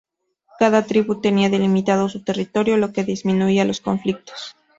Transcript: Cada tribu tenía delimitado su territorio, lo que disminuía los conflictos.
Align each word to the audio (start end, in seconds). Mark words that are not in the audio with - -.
Cada 0.57 0.83
tribu 0.87 1.21
tenía 1.21 1.51
delimitado 1.51 2.09
su 2.09 2.23
territorio, 2.23 2.75
lo 2.77 2.91
que 2.91 3.03
disminuía 3.03 3.65
los 3.65 3.81
conflictos. 3.81 4.55